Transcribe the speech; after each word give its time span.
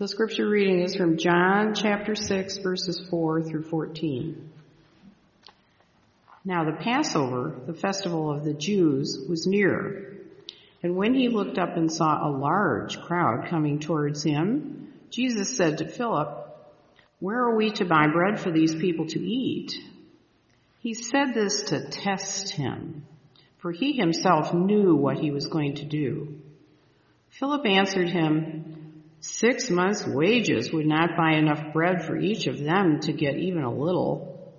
The 0.00 0.08
scripture 0.08 0.48
reading 0.48 0.80
is 0.80 0.96
from 0.96 1.18
John 1.18 1.74
chapter 1.74 2.14
6 2.14 2.56
verses 2.62 3.06
4 3.10 3.42
through 3.42 3.64
14. 3.64 4.50
Now 6.42 6.64
the 6.64 6.82
Passover, 6.82 7.60
the 7.66 7.74
festival 7.74 8.32
of 8.32 8.42
the 8.42 8.54
Jews, 8.54 9.26
was 9.28 9.46
near. 9.46 10.16
And 10.82 10.96
when 10.96 11.12
he 11.12 11.28
looked 11.28 11.58
up 11.58 11.76
and 11.76 11.92
saw 11.92 12.26
a 12.26 12.32
large 12.32 12.98
crowd 13.02 13.50
coming 13.50 13.78
towards 13.78 14.22
him, 14.22 14.90
Jesus 15.10 15.54
said 15.54 15.76
to 15.76 15.88
Philip, 15.90 16.48
Where 17.18 17.42
are 17.42 17.54
we 17.54 17.70
to 17.72 17.84
buy 17.84 18.06
bread 18.10 18.40
for 18.40 18.50
these 18.50 18.74
people 18.74 19.04
to 19.08 19.20
eat? 19.20 19.74
He 20.80 20.94
said 20.94 21.34
this 21.34 21.64
to 21.64 21.90
test 21.90 22.48
him, 22.48 23.04
for 23.58 23.70
he 23.70 23.92
himself 23.92 24.54
knew 24.54 24.94
what 24.94 25.18
he 25.18 25.30
was 25.30 25.48
going 25.48 25.74
to 25.74 25.84
do. 25.84 26.40
Philip 27.28 27.66
answered 27.66 28.08
him, 28.08 28.79
Six 29.20 29.68
months' 29.68 30.06
wages 30.06 30.72
would 30.72 30.86
not 30.86 31.16
buy 31.16 31.32
enough 31.32 31.74
bread 31.74 32.04
for 32.06 32.16
each 32.16 32.46
of 32.46 32.58
them 32.58 33.00
to 33.00 33.12
get 33.12 33.36
even 33.36 33.62
a 33.62 33.72
little. 33.72 34.54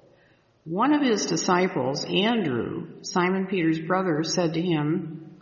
One 0.66 0.94
of 0.94 1.02
his 1.02 1.26
disciples, 1.26 2.06
Andrew, 2.06 3.02
Simon 3.02 3.48
Peter's 3.48 3.80
brother, 3.80 4.24
said 4.24 4.54
to 4.54 4.62
him, 4.62 5.40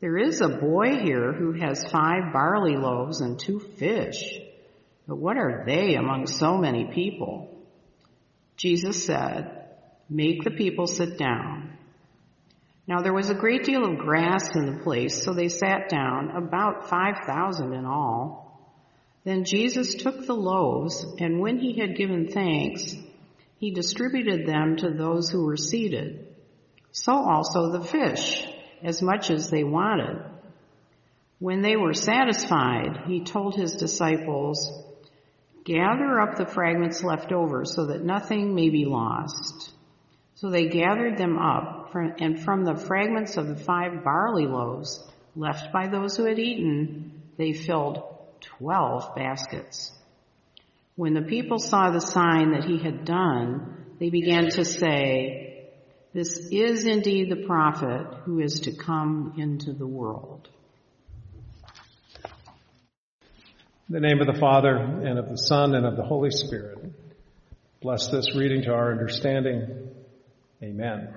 There 0.00 0.16
is 0.16 0.40
a 0.40 0.48
boy 0.48 1.02
here 1.04 1.34
who 1.34 1.52
has 1.52 1.84
five 1.90 2.32
barley 2.32 2.76
loaves 2.76 3.20
and 3.20 3.38
two 3.38 3.60
fish, 3.60 4.40
but 5.06 5.16
what 5.16 5.36
are 5.36 5.64
they 5.66 5.94
among 5.94 6.26
so 6.26 6.56
many 6.56 6.86
people? 6.86 7.54
Jesus 8.56 9.04
said, 9.04 9.66
Make 10.08 10.44
the 10.44 10.50
people 10.50 10.86
sit 10.86 11.18
down. 11.18 11.76
Now 12.88 13.02
there 13.02 13.12
was 13.12 13.28
a 13.28 13.34
great 13.34 13.64
deal 13.64 13.84
of 13.84 13.98
grass 13.98 14.54
in 14.54 14.64
the 14.64 14.82
place, 14.82 15.22
so 15.22 15.34
they 15.34 15.48
sat 15.48 15.90
down, 15.90 16.30
about 16.30 16.88
five 16.88 17.26
thousand 17.26 17.74
in 17.74 17.84
all. 17.84 18.45
Then 19.26 19.42
Jesus 19.42 19.96
took 19.96 20.24
the 20.24 20.36
loaves, 20.36 21.04
and 21.18 21.40
when 21.40 21.58
he 21.58 21.80
had 21.80 21.96
given 21.96 22.28
thanks, 22.28 22.94
he 23.58 23.72
distributed 23.72 24.46
them 24.46 24.76
to 24.76 24.90
those 24.90 25.28
who 25.28 25.44
were 25.44 25.56
seated. 25.56 26.28
So 26.92 27.12
also 27.12 27.72
the 27.72 27.82
fish, 27.82 28.46
as 28.84 29.02
much 29.02 29.32
as 29.32 29.50
they 29.50 29.64
wanted. 29.64 30.22
When 31.40 31.60
they 31.60 31.74
were 31.74 31.92
satisfied, 31.92 33.00
he 33.08 33.24
told 33.24 33.56
his 33.56 33.72
disciples, 33.72 34.70
Gather 35.64 36.20
up 36.20 36.36
the 36.36 36.46
fragments 36.46 37.02
left 37.02 37.32
over 37.32 37.64
so 37.64 37.86
that 37.86 38.04
nothing 38.04 38.54
may 38.54 38.70
be 38.70 38.84
lost. 38.84 39.72
So 40.36 40.50
they 40.50 40.68
gathered 40.68 41.18
them 41.18 41.36
up, 41.36 41.92
and 42.20 42.40
from 42.44 42.64
the 42.64 42.76
fragments 42.76 43.36
of 43.36 43.48
the 43.48 43.56
five 43.56 44.04
barley 44.04 44.46
loaves 44.46 45.02
left 45.34 45.72
by 45.72 45.88
those 45.88 46.16
who 46.16 46.26
had 46.26 46.38
eaten, 46.38 47.22
they 47.36 47.52
filled 47.52 48.15
twelve 48.58 49.14
baskets. 49.14 49.92
When 50.96 51.14
the 51.14 51.22
people 51.22 51.58
saw 51.58 51.90
the 51.90 52.00
sign 52.00 52.52
that 52.52 52.64
he 52.64 52.78
had 52.78 53.04
done, 53.04 53.76
they 53.98 54.10
began 54.10 54.48
to 54.50 54.64
say, 54.64 55.68
This 56.14 56.48
is 56.50 56.86
indeed 56.86 57.30
the 57.30 57.46
prophet 57.46 58.06
who 58.24 58.40
is 58.40 58.60
to 58.60 58.72
come 58.72 59.34
into 59.36 59.72
the 59.72 59.86
world. 59.86 60.48
In 63.88 63.94
the 63.94 64.00
name 64.00 64.20
of 64.20 64.26
the 64.26 64.40
Father, 64.40 64.74
and 64.74 65.18
of 65.18 65.28
the 65.28 65.38
Son, 65.38 65.74
and 65.74 65.86
of 65.86 65.96
the 65.96 66.02
Holy 66.02 66.30
Spirit. 66.30 66.92
Bless 67.80 68.08
this 68.08 68.34
reading 68.34 68.62
to 68.62 68.72
our 68.72 68.90
understanding. 68.90 69.90
Amen. 70.62 71.14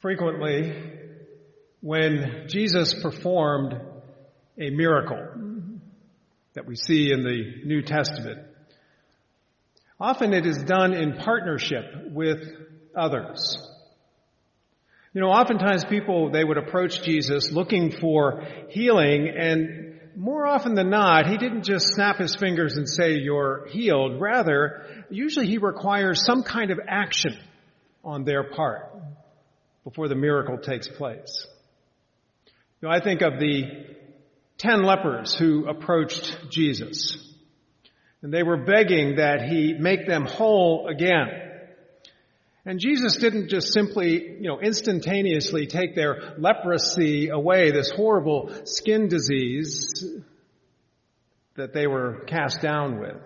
Frequently, 0.00 0.74
when 1.80 2.46
Jesus 2.48 2.94
performed 3.02 3.74
a 4.58 4.70
miracle 4.70 5.26
that 6.54 6.66
we 6.66 6.76
see 6.76 7.12
in 7.12 7.22
the 7.22 7.62
New 7.64 7.82
Testament. 7.82 8.40
Often 9.98 10.34
it 10.34 10.46
is 10.46 10.58
done 10.58 10.94
in 10.94 11.16
partnership 11.16 11.84
with 12.10 12.42
others. 12.94 13.58
You 15.12 15.20
know, 15.20 15.28
oftentimes 15.28 15.84
people, 15.84 16.30
they 16.30 16.44
would 16.44 16.58
approach 16.58 17.02
Jesus 17.02 17.50
looking 17.50 17.92
for 17.92 18.46
healing 18.68 19.28
and 19.28 19.90
more 20.16 20.46
often 20.46 20.74
than 20.74 20.90
not, 20.90 21.26
he 21.26 21.38
didn't 21.38 21.62
just 21.62 21.94
snap 21.94 22.18
his 22.18 22.34
fingers 22.36 22.76
and 22.76 22.88
say, 22.88 23.14
you're 23.14 23.66
healed. 23.68 24.20
Rather, 24.20 25.04
usually 25.08 25.46
he 25.46 25.58
requires 25.58 26.24
some 26.24 26.42
kind 26.42 26.70
of 26.70 26.80
action 26.86 27.38
on 28.04 28.24
their 28.24 28.44
part 28.44 28.92
before 29.84 30.08
the 30.08 30.14
miracle 30.14 30.58
takes 30.58 30.88
place. 30.88 31.46
Know, 32.82 32.88
I 32.88 33.00
think 33.00 33.20
of 33.20 33.38
the 33.38 33.64
ten 34.56 34.82
lepers 34.82 35.34
who 35.34 35.68
approached 35.68 36.50
Jesus. 36.50 37.16
And 38.22 38.32
they 38.32 38.42
were 38.42 38.64
begging 38.64 39.16
that 39.16 39.42
he 39.42 39.74
make 39.78 40.06
them 40.06 40.24
whole 40.24 40.88
again. 40.88 41.28
And 42.66 42.78
Jesus 42.78 43.16
didn't 43.16 43.48
just 43.48 43.72
simply, 43.72 44.36
you 44.40 44.48
know, 44.48 44.60
instantaneously 44.60 45.66
take 45.66 45.94
their 45.94 46.34
leprosy 46.38 47.28
away, 47.28 47.70
this 47.70 47.90
horrible 47.90 48.50
skin 48.64 49.08
disease 49.08 50.04
that 51.56 51.72
they 51.72 51.86
were 51.86 52.24
cast 52.26 52.60
down 52.60 53.00
with. 53.00 53.16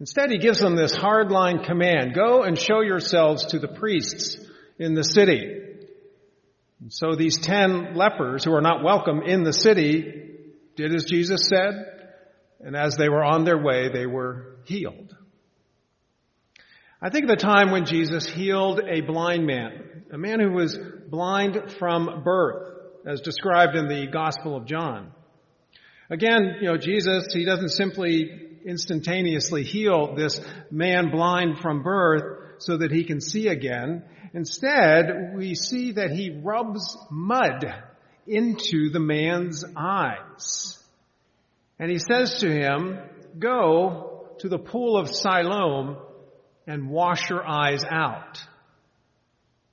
Instead, 0.00 0.30
he 0.30 0.38
gives 0.38 0.58
them 0.58 0.76
this 0.76 0.96
hardline 0.96 1.64
command, 1.64 2.14
go 2.14 2.42
and 2.42 2.58
show 2.58 2.80
yourselves 2.80 3.46
to 3.46 3.58
the 3.58 3.68
priests 3.68 4.36
in 4.78 4.94
the 4.94 5.04
city. 5.04 5.61
And 6.82 6.92
so 6.92 7.14
these 7.14 7.38
ten 7.38 7.94
lepers 7.94 8.42
who 8.42 8.52
are 8.54 8.60
not 8.60 8.82
welcome 8.82 9.22
in 9.22 9.44
the 9.44 9.52
city 9.52 10.30
did 10.74 10.92
as 10.92 11.04
Jesus 11.04 11.46
said, 11.48 11.74
and 12.58 12.74
as 12.74 12.96
they 12.96 13.08
were 13.08 13.22
on 13.22 13.44
their 13.44 13.62
way, 13.62 13.88
they 13.88 14.04
were 14.04 14.56
healed. 14.64 15.14
I 17.00 17.10
think 17.10 17.24
of 17.24 17.30
the 17.30 17.36
time 17.36 17.70
when 17.70 17.86
Jesus 17.86 18.26
healed 18.26 18.80
a 18.80 19.00
blind 19.00 19.46
man, 19.46 20.04
a 20.12 20.18
man 20.18 20.40
who 20.40 20.50
was 20.50 20.76
blind 21.08 21.72
from 21.78 22.24
birth, 22.24 22.66
as 23.06 23.20
described 23.20 23.76
in 23.76 23.86
the 23.86 24.08
Gospel 24.08 24.56
of 24.56 24.66
John. 24.66 25.12
Again, 26.10 26.56
you 26.60 26.66
know, 26.66 26.78
Jesus, 26.78 27.32
he 27.32 27.44
doesn't 27.44 27.70
simply 27.70 28.58
instantaneously 28.66 29.62
heal 29.62 30.16
this 30.16 30.40
man 30.70 31.12
blind 31.12 31.58
from 31.60 31.84
birth 31.84 32.42
so 32.58 32.76
that 32.78 32.90
he 32.90 33.04
can 33.04 33.20
see 33.20 33.46
again. 33.46 34.04
Instead, 34.34 35.34
we 35.36 35.54
see 35.54 35.92
that 35.92 36.10
he 36.10 36.30
rubs 36.30 36.96
mud 37.10 37.66
into 38.26 38.90
the 38.90 39.00
man's 39.00 39.64
eyes. 39.76 40.78
And 41.78 41.90
he 41.90 41.98
says 41.98 42.38
to 42.38 42.50
him, 42.50 42.98
go 43.38 44.28
to 44.38 44.48
the 44.48 44.58
pool 44.58 44.96
of 44.96 45.14
Siloam 45.14 45.96
and 46.66 46.88
wash 46.88 47.28
your 47.28 47.46
eyes 47.46 47.84
out. 47.84 48.40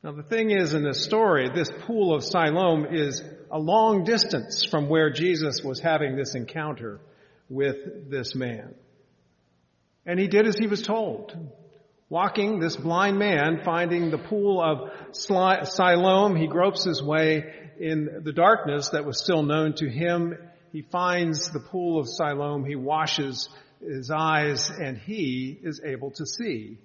Now 0.03 0.12
the 0.12 0.24
thing 0.24 0.52
is 0.52 0.74
in 0.74 0.84
this 0.84 1.03
story, 1.03 1.50
this 1.53 1.72
pool 1.81 2.16
of 2.16 2.24
Siloam 2.24 2.88
is 2.92 3.22
a 3.52 3.59
long 3.59 4.03
distance 4.03 4.66
from 4.66 4.90
where 4.90 5.09
Jesus 5.09 5.62
was 5.64 5.80
having 5.80 6.16
this 6.16 6.36
encounter 6.36 7.00
with 7.50 8.09
this 8.09 8.34
man. 8.34 8.74
And 10.06 10.19
he 10.19 10.28
did 10.28 10.48
as 10.48 10.58
he 10.58 10.68
was 10.68 10.81
told. 10.81 11.36
Walking, 12.12 12.59
this 12.59 12.75
blind 12.75 13.20
man, 13.20 13.62
finding 13.64 14.09
the 14.09 14.18
pool 14.18 14.59
of 14.64 14.90
Siloam, 15.12 16.36
he 16.36 16.47
gropes 16.47 16.84
his 16.84 17.03
way 17.03 17.44
in 17.80 18.22
the 18.24 18.34
darkness 18.34 18.90
that 18.90 19.06
was 19.06 19.22
still 19.22 19.44
known 19.44 19.74
to 19.75 19.88
him. 19.88 20.36
He 20.72 20.81
finds 20.81 21.52
the 21.52 21.59
pool 21.59 22.00
of 22.00 22.08
Siloam, 22.09 22.66
he 22.66 22.75
washes 22.75 23.48
his 23.80 24.09
eyes, 24.09 24.72
and 24.72 24.98
he 24.98 25.59
is 25.62 25.81
able 25.86 26.09
to 26.12 26.25
see 26.25 26.80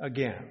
again. 0.00 0.44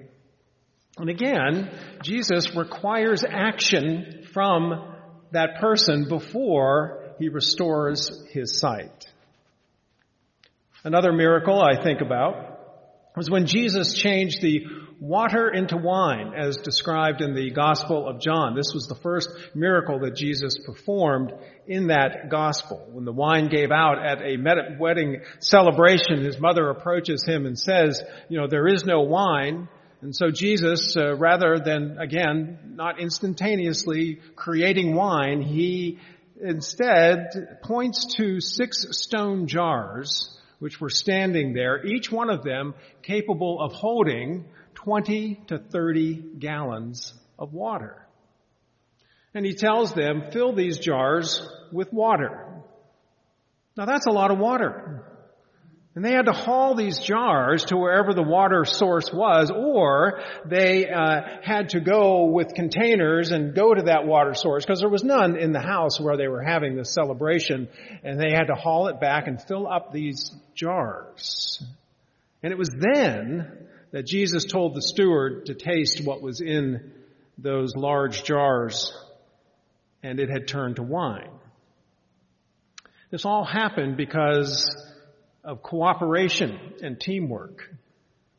And 0.98 1.10
again, 1.10 1.70
Jesus 2.02 2.56
requires 2.56 3.26
action 3.28 4.26
from 4.34 4.96
that 5.32 5.60
person 5.60 6.08
before 6.08 7.14
he 7.20 7.28
restores 7.28 8.26
his 8.32 8.58
sight. 8.58 9.06
Another 10.86 11.12
miracle 11.12 11.62
I 11.62 11.84
think 11.84 12.00
about 12.00 12.57
was 13.18 13.32
when 13.32 13.48
Jesus 13.48 13.96
changed 13.96 14.42
the 14.42 14.64
water 15.00 15.50
into 15.50 15.76
wine 15.76 16.34
as 16.36 16.58
described 16.58 17.22
in 17.22 17.34
the 17.34 17.50
Gospel 17.50 18.08
of 18.08 18.22
John. 18.22 18.56
This 18.56 18.74
was 18.76 18.86
the 18.88 18.96
first 19.02 19.30
miracle 19.56 20.00
that 20.02 20.16
Jesus 20.16 20.56
performed 20.64 21.34
in 21.66 21.88
that 21.88 22.30
Gospel. 22.30 22.88
When 22.92 23.06
the 23.06 23.12
wine 23.12 23.50
gave 23.50 23.72
out 23.72 23.98
at 24.06 24.22
a 24.22 24.38
wedding 24.80 25.22
celebration, 25.40 26.24
his 26.24 26.40
mother 26.40 26.70
approaches 26.70 27.26
him 27.26 27.48
and 27.48 27.58
says, 27.58 28.02
you 28.30 28.40
know, 28.40 28.48
there 28.48 28.68
is 28.68 28.86
no 28.86 29.02
wine. 29.02 29.68
And 30.02 30.16
so 30.16 30.30
Jesus, 30.30 30.96
uh, 30.96 31.16
rather 31.16 31.58
than, 31.58 31.98
again, 32.00 32.60
not 32.76 33.00
instantaneously 33.00 34.20
creating 34.36 34.94
wine, 34.94 35.42
he 35.42 35.98
instead 36.40 37.58
points 37.64 38.16
to 38.18 38.40
six 38.40 38.86
stone 38.92 39.48
jars 39.48 40.37
which 40.60 40.82
were 40.82 40.90
standing 40.90 41.54
there, 41.54 41.86
each 41.86 42.12
one 42.12 42.30
of 42.30 42.44
them 42.44 42.74
capable 43.02 43.62
of 43.62 43.74
holding 43.74 44.46
20 44.76 45.42
to 45.48 45.58
30 45.58 46.16
gallons 46.40 47.14
of 47.38 47.54
water. 47.54 48.08
And 49.34 49.46
he 49.46 49.54
tells 49.54 49.94
them, 49.94 50.32
fill 50.32 50.54
these 50.54 50.80
jars 50.80 51.48
with 51.72 51.94
water. 51.94 52.48
Now 53.76 53.86
that's 53.86 54.08
a 54.08 54.12
lot 54.12 54.32
of 54.32 54.40
water. 54.40 55.04
And 55.98 56.06
they 56.06 56.12
had 56.12 56.28
to 56.28 56.32
haul 56.32 56.76
these 56.76 57.00
jars 57.00 57.66
to 57.70 57.76
wherever 57.76 58.14
the 58.14 58.22
water 58.22 58.66
source 58.66 59.12
was, 59.12 59.50
or 59.50 60.20
they 60.46 60.88
uh, 60.88 61.22
had 61.42 61.70
to 61.70 61.80
go 61.80 62.26
with 62.26 62.54
containers 62.54 63.32
and 63.32 63.56
go 63.56 63.74
to 63.74 63.82
that 63.86 64.06
water 64.06 64.36
source 64.36 64.64
because 64.64 64.80
there 64.80 64.92
was 64.92 65.04
none 65.04 65.38
in 65.38 65.54
the 65.54 65.60
house 65.60 66.00
where 66.00 66.16
they 66.16 66.28
were 66.28 66.44
having 66.44 66.76
this 66.76 66.94
celebration, 66.94 67.68
and 68.04 68.20
they 68.20 68.30
had 68.30 68.44
to 68.44 68.54
haul 68.54 68.90
it 68.90 69.00
back 69.00 69.26
and 69.26 69.42
fill 69.42 69.68
up 69.68 69.92
these 69.92 70.32
jars. 70.54 71.64
And 72.44 72.54
it 72.54 72.60
was 72.60 72.70
then 72.70 73.68
that 73.92 74.06
Jesus 74.06 74.46
told 74.46 74.76
the 74.76 74.84
steward 74.84 75.48
to 75.48 75.56
taste 75.56 76.06
what 76.06 76.22
was 76.22 76.42
in 76.42 76.92
those 77.40 77.76
large 77.76 78.24
jars, 78.24 78.96
and 80.04 80.20
it 80.20 80.30
had 80.30 80.48
turned 80.48 80.76
to 80.76 80.84
wine. 80.84 81.32
This 83.10 83.26
all 83.26 83.46
happened 83.46 83.98
because 83.98 84.87
of 85.48 85.64
cooperation 85.64 86.60
and 86.84 87.00
teamwork 87.00 87.64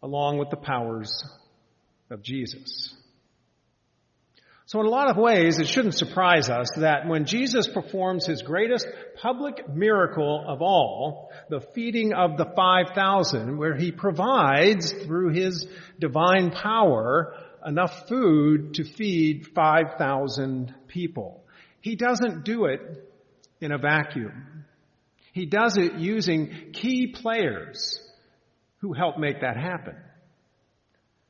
along 0.02 0.38
with 0.38 0.50
the 0.50 0.56
powers 0.56 1.25
of 2.10 2.22
Jesus. 2.22 2.94
So 4.66 4.81
in 4.81 4.87
a 4.87 4.90
lot 4.90 5.08
of 5.08 5.16
ways, 5.16 5.58
it 5.58 5.66
shouldn't 5.66 5.94
surprise 5.94 6.50
us 6.50 6.69
that 6.76 7.08
when 7.08 7.25
Jesus 7.25 7.66
performs 7.66 8.26
his 8.26 8.43
greatest 8.43 8.87
public 9.22 9.66
miracle 9.66 10.44
of 10.46 10.60
all, 10.60 11.31
the 11.49 11.62
feeding 11.75 12.12
of 12.12 12.37
the 12.37 12.44
5,000, 12.55 13.56
where 13.56 13.75
he 13.75 13.90
provides 13.90 14.93
through 14.93 15.31
his 15.31 15.66
divine 15.99 16.50
power 16.50 17.34
enough 17.64 18.06
food 18.08 18.75
to 18.75 18.84
feed 18.84 19.46
5,000 19.55 20.75
people. 20.87 21.43
He 21.81 21.96
doesn't 21.96 22.44
do 22.44 22.66
it 22.66 22.81
in 23.62 23.72
a 23.72 23.78
vacuum. 23.78 24.66
He 25.38 25.46
does 25.46 25.76
it 25.76 25.94
using 25.94 26.73
key 26.73 27.14
players 27.14 28.00
who 28.79 28.93
help 28.93 29.19
make 29.19 29.43
that 29.43 29.56
happen. 29.56 29.94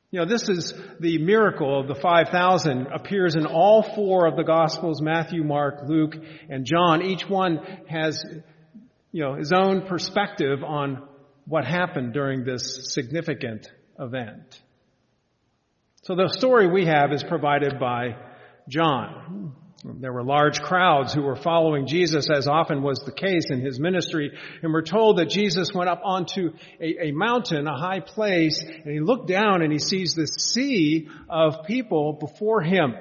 You 0.09 0.21
know, 0.21 0.25
this 0.25 0.49
is 0.49 0.73
the 0.99 1.19
miracle 1.19 1.79
of 1.79 1.87
the 1.87 1.93
5,000 1.93 2.87
appears 2.87 3.35
in 3.35 3.45
all 3.45 3.83
four 3.83 4.25
of 4.25 4.35
the 4.35 4.43
Gospels, 4.43 4.99
Matthew, 4.99 5.43
Mark, 5.43 5.87
Luke, 5.87 6.15
and 6.49 6.65
John. 6.65 7.03
Each 7.03 7.29
one 7.29 7.59
has, 7.87 8.25
you 9.11 9.23
know, 9.23 9.35
his 9.35 9.51
own 9.51 9.85
perspective 9.85 10.63
on 10.63 11.07
what 11.45 11.63
happened 11.63 12.11
during 12.11 12.43
this 12.43 12.91
significant 12.91 13.69
event. 13.99 14.59
So 16.01 16.15
the 16.15 16.29
story 16.29 16.67
we 16.67 16.87
have 16.87 17.11
is 17.11 17.23
provided 17.23 17.79
by 17.79 18.15
John. 18.67 19.53
There 19.83 20.11
were 20.11 20.23
large 20.23 20.61
crowds 20.61 21.13
who 21.13 21.21
were 21.21 21.37
following 21.37 21.87
Jesus 21.87 22.29
as 22.29 22.47
often 22.47 22.81
was 22.83 22.99
the 22.99 23.13
case 23.13 23.49
in 23.49 23.61
his 23.61 23.79
ministry. 23.79 24.31
And 24.61 24.73
we're 24.73 24.81
told 24.81 25.19
that 25.19 25.29
Jesus 25.29 25.73
went 25.73 25.89
up 25.89 26.01
onto 26.03 26.51
a, 26.81 27.07
a, 27.07 27.11
mountain, 27.11 27.65
a 27.65 27.77
high 27.77 28.01
place, 28.01 28.61
and 28.61 28.91
he 28.91 28.99
looked 28.99 29.27
down 29.27 29.61
and 29.61 29.71
he 29.71 29.79
sees 29.79 30.15
this 30.15 30.31
sea 30.31 31.07
of 31.29 31.65
people 31.65 32.13
before 32.13 32.61
him. 32.61 32.93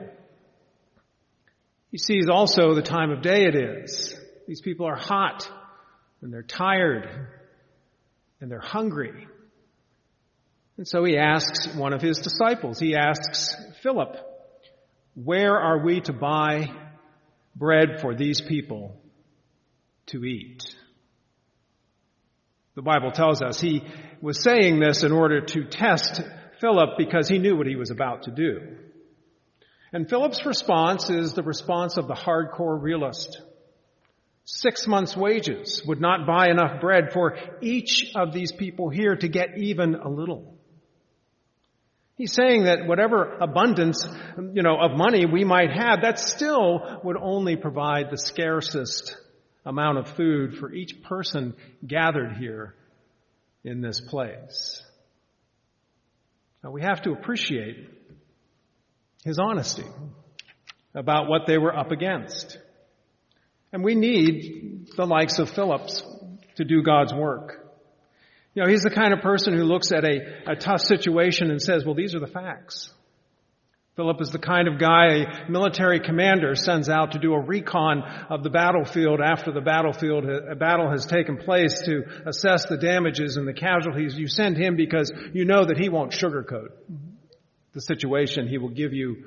He 1.91 1.99
sees 1.99 2.29
also 2.29 2.75
the 2.75 2.83
time 2.83 3.11
of 3.11 3.23
day 3.23 3.47
it 3.47 3.57
is. 3.57 4.15
These 4.47 4.61
people 4.61 4.87
are 4.87 4.97
hot 4.97 5.51
and 6.23 6.33
they're 6.33 6.43
tired 6.43 7.09
and 8.41 8.51
they're 8.51 8.61
hungry. 8.61 9.27
And 10.77 10.87
so 10.87 11.03
he 11.03 11.19
asks 11.19 11.75
one 11.75 11.93
of 11.93 12.01
his 12.01 12.19
disciples, 12.19 12.79
he 12.79 12.95
asks 12.95 13.57
Philip, 13.83 14.17
where 15.25 15.59
are 15.59 15.79
we 15.79 16.01
to 16.03 16.13
buy 16.13 16.71
bread 17.57 18.01
for 18.01 18.15
these 18.15 18.41
people 18.41 18.95
to 20.07 20.25
eat? 20.25 20.65
The 22.77 22.83
Bible 22.83 23.11
tells 23.11 23.43
us 23.43 23.61
he 23.61 23.83
was 24.21 24.41
saying 24.41 24.79
this 24.79 25.03
in 25.03 25.11
order 25.11 25.41
to 25.41 25.65
test 25.65 26.23
Philip 26.61 26.91
because 26.97 27.29
he 27.29 27.39
knew 27.39 27.57
what 27.57 27.67
he 27.67 27.75
was 27.75 27.91
about 27.91 28.25
to 28.25 28.31
do. 28.31 28.77
And 29.93 30.09
Philip's 30.09 30.47
response 30.47 31.11
is 31.11 31.33
the 31.33 31.43
response 31.43 31.97
of 31.97 32.07
the 32.07 32.15
hardcore 32.15 32.81
realist. 32.81 33.41
Six 34.45 34.87
months 34.87 35.17
wages 35.17 35.83
would 35.85 36.01
not 36.01 36.27
buy 36.27 36.49
enough 36.49 36.81
bread 36.81 37.13
for 37.13 37.37
each 37.61 38.13
of 38.15 38.33
these 38.33 38.53
people 38.53 38.89
here 38.89 39.17
to 39.17 39.29
get 39.29 39.59
even 39.59 39.97
a 39.97 40.09
little. 40.09 40.58
He's 42.19 42.33
saying 42.33 42.65
that 42.65 42.89
whatever 42.89 43.39
abundance, 43.41 44.07
you 44.37 44.63
know, 44.63 44.77
of 44.77 44.99
money 44.99 45.25
we 45.25 45.45
might 45.45 45.71
have, 45.71 46.01
that 46.03 46.19
still 46.19 47.01
would 47.05 47.17
only 47.17 47.55
provide 47.55 48.11
the 48.11 48.19
scarcest 48.19 49.17
amount 49.65 49.99
of 49.99 50.09
food 50.17 50.57
for 50.57 50.73
each 50.73 51.01
person 51.05 51.55
gathered 51.87 52.37
here 52.37 52.75
in 53.63 53.81
this 53.81 54.01
place. 54.01 54.83
Now 56.65 56.73
we 56.73 56.83
have 56.83 57.03
to 57.03 57.13
appreciate 57.13 57.89
his 59.25 59.39
honesty 59.39 59.87
about 60.95 61.29
what 61.29 61.47
they 61.47 61.57
were 61.57 61.77
up 61.77 61.93
against. 61.93 62.59
And 63.73 63.85
we 63.85 63.95
need 63.95 64.89
the 64.97 65.07
likes 65.07 65.39
of 65.39 65.51
Philips 65.51 66.03
to 66.57 66.65
do 66.65 66.83
God's 66.83 67.15
work. 67.15 67.68
You 68.59 68.65
know, 68.65 68.71
he's 68.71 68.83
the 68.83 68.91
kind 68.91 69.13
of 69.13 69.21
person 69.21 69.55
who 69.55 69.63
looks 69.63 69.93
at 69.93 70.05
a, 70.05 70.51
a 70.51 70.57
tough 70.57 70.81
situation 70.81 71.53
and 71.53 71.63
says, 71.63 71.85
well, 71.85 71.95
these 71.95 72.17
are 72.17 72.19
the 72.19 72.27
facts. 72.27 72.93
Philip 73.95 74.21
is 74.21 74.31
the 74.31 74.41
kind 74.41 74.67
of 74.67 74.81
guy 74.81 75.47
a 75.47 75.49
military 75.49 76.01
commander 76.01 76.57
sends 76.57 76.89
out 76.89 77.13
to 77.13 77.21
do 77.21 77.35
a 77.35 77.41
recon 77.41 78.03
of 78.29 78.43
the 78.43 78.51
battlefield 78.51 79.21
after 79.21 79.53
the 79.53 79.61
battlefield, 79.61 80.25
a 80.25 80.57
battle 80.57 80.91
has 80.91 81.07
taken 81.07 81.37
place 81.37 81.83
to 81.83 82.03
assess 82.27 82.67
the 82.67 82.77
damages 82.77 83.37
and 83.37 83.47
the 83.47 83.53
casualties. 83.53 84.19
You 84.19 84.27
send 84.27 84.57
him 84.57 84.75
because 84.75 85.13
you 85.33 85.45
know 85.45 85.65
that 85.65 85.79
he 85.79 85.89
won't 85.89 86.11
sugarcoat 86.11 86.71
the 87.75 87.81
situation. 87.81 88.49
He 88.49 88.59
will 88.59 88.71
give 88.71 88.93
you 88.93 89.23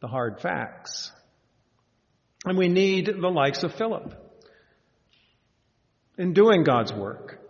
the 0.00 0.06
hard 0.06 0.40
facts. 0.40 1.10
And 2.44 2.56
we 2.56 2.68
need 2.68 3.06
the 3.06 3.28
likes 3.28 3.64
of 3.64 3.74
Philip 3.74 4.14
in 6.16 6.32
doing 6.32 6.62
God's 6.62 6.92
work. 6.92 7.40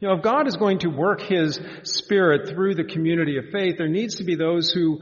You 0.00 0.08
know, 0.08 0.14
if 0.14 0.22
God 0.22 0.48
is 0.48 0.56
going 0.56 0.80
to 0.80 0.88
work 0.88 1.20
His 1.22 1.58
Spirit 1.84 2.48
through 2.48 2.74
the 2.74 2.84
community 2.84 3.38
of 3.38 3.46
faith, 3.52 3.76
there 3.78 3.88
needs 3.88 4.16
to 4.16 4.24
be 4.24 4.34
those 4.34 4.70
who, 4.70 5.00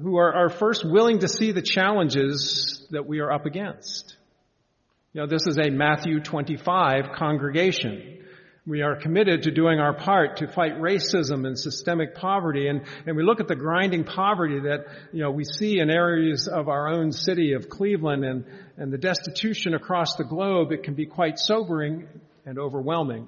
who 0.00 0.18
are, 0.18 0.32
are 0.32 0.50
first 0.50 0.84
willing 0.84 1.20
to 1.20 1.28
see 1.28 1.52
the 1.52 1.62
challenges 1.62 2.86
that 2.90 3.06
we 3.06 3.20
are 3.20 3.32
up 3.32 3.46
against. 3.46 4.16
You 5.12 5.22
know, 5.22 5.26
this 5.26 5.46
is 5.46 5.58
a 5.58 5.70
Matthew 5.70 6.20
25 6.20 7.12
congregation. 7.16 8.18
We 8.66 8.82
are 8.82 8.94
committed 8.94 9.44
to 9.44 9.50
doing 9.50 9.80
our 9.80 9.94
part 9.94 10.36
to 10.36 10.46
fight 10.46 10.78
racism 10.78 11.46
and 11.46 11.58
systemic 11.58 12.14
poverty. 12.14 12.68
And, 12.68 12.82
and 13.06 13.16
we 13.16 13.24
look 13.24 13.40
at 13.40 13.48
the 13.48 13.56
grinding 13.56 14.04
poverty 14.04 14.60
that, 14.60 14.84
you 15.12 15.22
know, 15.22 15.30
we 15.30 15.44
see 15.44 15.80
in 15.80 15.90
areas 15.90 16.46
of 16.46 16.68
our 16.68 16.88
own 16.88 17.10
city 17.10 17.54
of 17.54 17.68
Cleveland 17.68 18.24
and, 18.24 18.44
and 18.76 18.92
the 18.92 18.98
destitution 18.98 19.74
across 19.74 20.16
the 20.16 20.24
globe. 20.24 20.72
It 20.72 20.84
can 20.84 20.94
be 20.94 21.06
quite 21.06 21.38
sobering 21.38 22.06
and 22.44 22.58
overwhelming. 22.58 23.26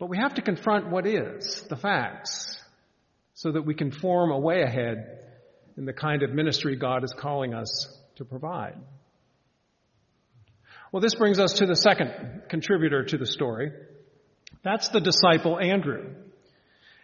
But 0.00 0.08
we 0.08 0.16
have 0.16 0.34
to 0.34 0.42
confront 0.42 0.88
what 0.88 1.06
is, 1.06 1.62
the 1.68 1.76
facts, 1.76 2.58
so 3.34 3.52
that 3.52 3.66
we 3.66 3.74
can 3.74 3.92
form 3.92 4.30
a 4.30 4.38
way 4.38 4.62
ahead 4.62 5.18
in 5.76 5.84
the 5.84 5.92
kind 5.92 6.22
of 6.22 6.30
ministry 6.30 6.74
God 6.74 7.04
is 7.04 7.12
calling 7.12 7.52
us 7.52 7.86
to 8.16 8.24
provide. 8.24 8.76
Well, 10.90 11.02
this 11.02 11.14
brings 11.14 11.38
us 11.38 11.52
to 11.58 11.66
the 11.66 11.76
second 11.76 12.44
contributor 12.48 13.04
to 13.04 13.18
the 13.18 13.26
story. 13.26 13.72
That's 14.64 14.88
the 14.88 15.00
disciple 15.00 15.60
Andrew. 15.60 16.14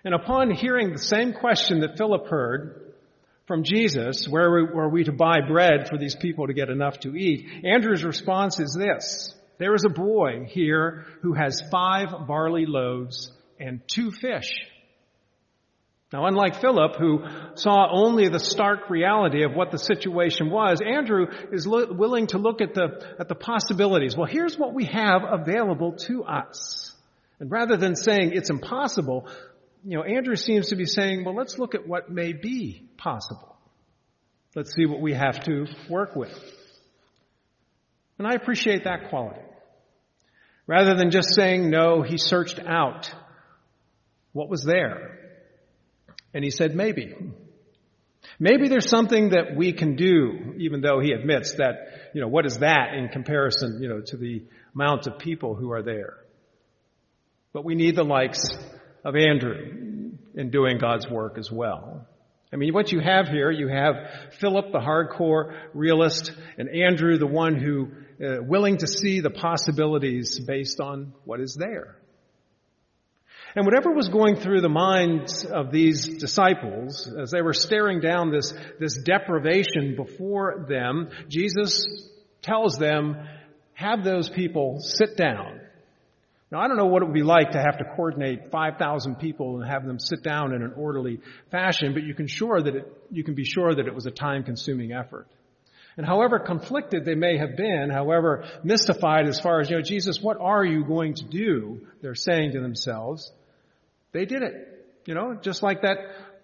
And 0.02 0.14
upon 0.14 0.50
hearing 0.50 0.92
the 0.92 0.98
same 0.98 1.34
question 1.34 1.80
that 1.80 1.98
Philip 1.98 2.28
heard 2.28 2.94
from 3.46 3.62
Jesus, 3.62 4.26
where 4.26 4.50
were 4.50 4.88
we 4.88 5.04
to 5.04 5.12
buy 5.12 5.42
bread 5.46 5.88
for 5.90 5.98
these 5.98 6.16
people 6.16 6.46
to 6.46 6.54
get 6.54 6.70
enough 6.70 6.98
to 7.00 7.14
eat? 7.14 7.46
Andrew's 7.62 8.04
response 8.04 8.58
is 8.58 8.74
this. 8.78 9.34
There 9.58 9.74
is 9.74 9.84
a 9.84 9.90
boy 9.90 10.44
here 10.48 11.06
who 11.22 11.32
has 11.32 11.62
five 11.70 12.26
barley 12.26 12.66
loaves 12.66 13.32
and 13.58 13.80
two 13.86 14.10
fish. 14.10 14.68
Now, 16.12 16.26
unlike 16.26 16.60
Philip, 16.60 16.96
who 16.96 17.24
saw 17.54 17.88
only 17.90 18.28
the 18.28 18.38
stark 18.38 18.88
reality 18.88 19.42
of 19.42 19.54
what 19.54 19.72
the 19.72 19.78
situation 19.78 20.50
was, 20.50 20.80
Andrew 20.80 21.26
is 21.50 21.66
lo- 21.66 21.92
willing 21.92 22.28
to 22.28 22.38
look 22.38 22.60
at 22.60 22.74
the, 22.74 23.04
at 23.18 23.28
the 23.28 23.34
possibilities. 23.34 24.16
Well, 24.16 24.26
here's 24.26 24.56
what 24.56 24.72
we 24.72 24.84
have 24.84 25.22
available 25.28 25.92
to 26.06 26.22
us. 26.24 26.94
And 27.40 27.50
rather 27.50 27.76
than 27.76 27.96
saying 27.96 28.32
it's 28.34 28.50
impossible, 28.50 29.28
you 29.84 29.98
know, 29.98 30.04
Andrew 30.04 30.36
seems 30.36 30.68
to 30.68 30.76
be 30.76 30.86
saying, 30.86 31.24
well, 31.24 31.34
let's 31.34 31.58
look 31.58 31.74
at 31.74 31.88
what 31.88 32.08
may 32.10 32.32
be 32.32 32.88
possible. 32.96 33.56
Let's 34.54 34.74
see 34.74 34.86
what 34.86 35.00
we 35.00 35.12
have 35.12 35.40
to 35.44 35.66
work 35.90 36.14
with. 36.14 36.32
And 38.18 38.26
I 38.26 38.34
appreciate 38.34 38.84
that 38.84 39.10
quality. 39.10 39.40
Rather 40.66 40.94
than 40.94 41.10
just 41.10 41.34
saying 41.34 41.70
no, 41.70 42.02
he 42.02 42.18
searched 42.18 42.58
out 42.58 43.12
what 44.32 44.48
was 44.48 44.62
there. 44.62 45.18
And 46.34 46.42
he 46.44 46.50
said 46.50 46.74
maybe. 46.74 47.14
Maybe 48.38 48.68
there's 48.68 48.88
something 48.88 49.30
that 49.30 49.56
we 49.56 49.72
can 49.72 49.96
do, 49.96 50.54
even 50.58 50.80
though 50.80 51.00
he 51.00 51.12
admits 51.12 51.54
that, 51.54 52.10
you 52.14 52.20
know, 52.20 52.28
what 52.28 52.46
is 52.46 52.58
that 52.58 52.94
in 52.94 53.08
comparison, 53.08 53.78
you 53.80 53.88
know, 53.88 54.00
to 54.06 54.16
the 54.16 54.42
amount 54.74 55.06
of 55.06 55.18
people 55.18 55.54
who 55.54 55.72
are 55.72 55.82
there? 55.82 56.14
But 57.52 57.64
we 57.64 57.74
need 57.74 57.96
the 57.96 58.04
likes 58.04 58.42
of 59.04 59.14
Andrew 59.16 60.10
in 60.34 60.50
doing 60.50 60.78
God's 60.78 61.08
work 61.08 61.38
as 61.38 61.50
well. 61.50 62.06
I 62.52 62.56
mean, 62.56 62.74
what 62.74 62.92
you 62.92 63.00
have 63.00 63.28
here, 63.28 63.50
you 63.50 63.68
have 63.68 63.94
Philip, 64.38 64.72
the 64.72 64.78
hardcore 64.78 65.54
realist, 65.72 66.32
and 66.58 66.68
Andrew, 66.68 67.18
the 67.18 67.26
one 67.26 67.56
who, 67.56 67.88
uh, 68.22 68.42
willing 68.42 68.78
to 68.78 68.86
see 68.86 69.20
the 69.20 69.30
possibilities 69.30 70.40
based 70.40 70.80
on 70.80 71.12
what 71.24 71.40
is 71.40 71.56
there. 71.58 71.96
And 73.54 73.64
whatever 73.64 73.90
was 73.90 74.08
going 74.08 74.36
through 74.36 74.60
the 74.60 74.68
minds 74.68 75.44
of 75.44 75.72
these 75.72 76.06
disciples 76.06 77.10
as 77.20 77.30
they 77.30 77.40
were 77.40 77.54
staring 77.54 78.00
down 78.00 78.30
this, 78.30 78.52
this 78.78 78.98
deprivation 79.02 79.96
before 79.96 80.66
them, 80.68 81.08
Jesus 81.28 81.86
tells 82.42 82.76
them, 82.76 83.16
have 83.72 84.04
those 84.04 84.28
people 84.28 84.80
sit 84.80 85.16
down. 85.16 85.60
Now 86.52 86.60
I 86.60 86.68
don't 86.68 86.76
know 86.76 86.86
what 86.86 87.02
it 87.02 87.06
would 87.06 87.14
be 87.14 87.22
like 87.22 87.52
to 87.52 87.58
have 87.58 87.78
to 87.78 87.84
coordinate 87.96 88.50
5,000 88.50 89.16
people 89.16 89.60
and 89.60 89.70
have 89.70 89.86
them 89.86 89.98
sit 89.98 90.22
down 90.22 90.54
in 90.54 90.62
an 90.62 90.74
orderly 90.76 91.20
fashion, 91.50 91.94
but 91.94 92.02
you 92.02 92.14
can 92.14 92.28
sure 92.28 92.60
that 92.60 92.74
it, 92.74 92.92
you 93.10 93.24
can 93.24 93.34
be 93.34 93.44
sure 93.44 93.74
that 93.74 93.86
it 93.86 93.94
was 93.94 94.06
a 94.06 94.10
time 94.10 94.44
consuming 94.44 94.92
effort. 94.92 95.26
And 95.96 96.04
however 96.04 96.38
conflicted 96.38 97.04
they 97.04 97.14
may 97.14 97.38
have 97.38 97.56
been, 97.56 97.88
however 97.90 98.44
mystified 98.62 99.26
as 99.26 99.40
far 99.40 99.60
as, 99.60 99.70
you 99.70 99.76
know, 99.76 99.82
Jesus, 99.82 100.20
what 100.20 100.36
are 100.38 100.64
you 100.64 100.84
going 100.84 101.14
to 101.14 101.24
do? 101.24 101.86
They're 102.02 102.14
saying 102.14 102.52
to 102.52 102.60
themselves. 102.60 103.32
They 104.12 104.26
did 104.26 104.42
it. 104.42 104.54
You 105.06 105.14
know, 105.14 105.38
just 105.40 105.62
like 105.62 105.82
that, 105.82 105.98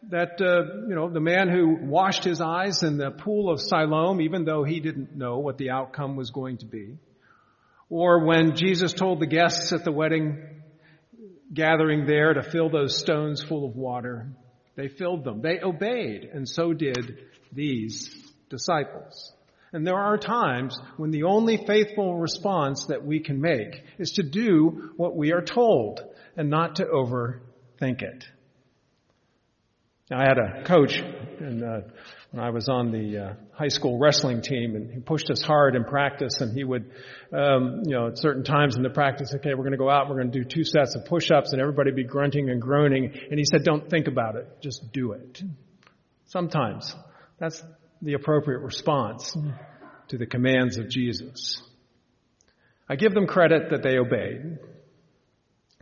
that, 0.09 0.41
uh, 0.41 0.87
you 0.89 0.95
know, 0.95 1.11
the 1.11 1.21
man 1.21 1.49
who 1.49 1.77
washed 1.83 2.25
his 2.25 2.41
eyes 2.41 2.83
in 2.83 2.97
the 2.97 3.11
pool 3.11 3.51
of 3.51 3.61
Siloam, 3.61 4.23
even 4.23 4.45
though 4.45 4.65
he 4.65 4.81
didn't 4.81 5.17
know 5.17 5.39
what 5.39 5.59
the 5.59 5.71
outcome 5.71 6.17
was 6.17 6.31
going 6.31 6.59
to 6.59 6.67
be. 6.67 6.97
Or 7.91 8.25
when 8.25 8.57
Jesus 8.57 8.95
told 8.95 9.21
the 9.21 9.27
guests 9.27 9.73
at 9.73 9.85
the 9.85 9.93
wedding 9.93 10.63
gathering 11.53 12.07
there 12.07 12.33
to 12.33 12.43
fill 12.43 12.71
those 12.71 12.99
stones 12.99 13.43
full 13.43 13.67
of 13.69 13.77
water, 13.77 14.29
they 14.77 14.89
filled 14.89 15.25
them. 15.25 15.43
They 15.43 15.61
obeyed, 15.61 16.25
and 16.33 16.49
so 16.49 16.73
did 16.73 17.19
these 17.53 18.17
disciples. 18.49 19.33
And 19.73 19.87
there 19.87 19.99
are 19.99 20.19
times 20.19 20.79
when 20.99 21.11
the 21.11 21.23
only 21.23 21.65
faithful 21.67 22.19
response 22.19 22.87
that 22.87 23.05
we 23.05 23.21
can 23.21 23.41
make 23.41 23.83
is 23.99 24.13
to 24.13 24.23
do 24.23 24.91
what 24.97 25.17
we 25.17 25.33
are 25.33 25.41
told 25.41 26.01
and 26.37 26.51
not 26.51 26.77
to 26.77 26.85
overthink 26.85 28.03
it. 28.03 28.25
Now, 30.11 30.21
I 30.21 30.25
had 30.25 30.37
a 30.37 30.65
coach 30.65 31.01
and, 31.41 31.65
uh, 31.65 31.81
when 32.33 32.45
I 32.45 32.51
was 32.51 32.69
on 32.69 32.93
the 32.93 33.19
uh, 33.19 33.35
high 33.53 33.69
school 33.69 33.99
wrestling 33.99 34.43
team, 34.43 34.75
and 34.75 34.91
he 34.91 35.01
pushed 35.01 35.31
us 35.31 35.43
hard 35.43 35.77
in 35.77 35.85
practice, 35.85 36.41
and 36.41 36.57
he 36.57 36.65
would, 36.65 36.91
um, 37.33 37.83
you 37.85 37.95
know, 37.95 38.09
at 38.09 38.19
certain 38.19 38.43
times 38.43 38.77
in 38.77 38.83
the 38.83 38.91
practice, 38.91 39.35
okay, 39.37 39.51
we're 39.51 39.65
going 39.65 39.73
to 39.73 39.79
go 39.79 39.91
out, 39.91 40.09
we're 40.09 40.17
going 40.17 40.31
to 40.33 40.39
do 40.39 40.45
two 40.45 40.65
sets 40.65 40.95
of 40.97 41.05
push-ups, 41.05 41.53
and 41.53 41.61
everybody 41.61 41.93
be 41.93 42.05
grunting 42.05 42.49
and 42.49 42.61
groaning, 42.61 43.13
and 43.31 43.39
he 43.39 43.45
said, 43.45 43.65
don't 43.65 43.89
think 43.89 44.07
about 44.07 44.37
it, 44.37 44.49
just 44.63 44.93
do 44.93 45.13
it. 45.13 45.43
Sometimes 46.27 46.95
that's 47.39 47.63
the 48.03 48.15
appropriate 48.15 48.59
response 48.59 49.37
to 50.09 50.19
the 50.19 50.27
commands 50.27 50.77
of 50.77 50.89
Jesus. 50.89 51.63
I 52.89 52.97
give 52.97 53.15
them 53.15 53.27
credit 53.27 53.71
that 53.71 53.83
they 53.83 53.97
obeyed. 53.97 54.59